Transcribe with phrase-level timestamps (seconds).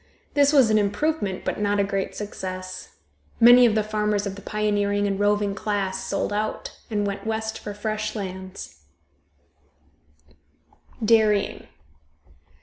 [0.33, 2.95] This was an improvement, but not a great success.
[3.39, 7.59] Many of the farmers of the pioneering and roving class sold out, and went west
[7.59, 8.81] for fresh lands.
[11.05, 11.67] DAIRYING.